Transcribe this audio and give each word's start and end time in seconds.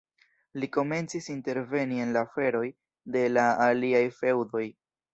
Li 0.63 0.69
komencis 0.77 1.27
interveni 1.33 2.01
en 2.07 2.15
la 2.17 2.25
aferoj 2.31 2.65
de 3.19 3.27
la 3.37 3.47
aliaj 3.71 4.05
feŭdoj. 4.21 4.69